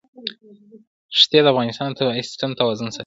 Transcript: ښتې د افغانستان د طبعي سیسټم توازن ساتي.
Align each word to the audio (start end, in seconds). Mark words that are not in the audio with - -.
ښتې 1.19 1.39
د 1.45 1.47
افغانستان 1.53 1.87
د 1.91 1.95
طبعي 1.99 2.21
سیسټم 2.29 2.51
توازن 2.59 2.87
ساتي. 2.89 2.99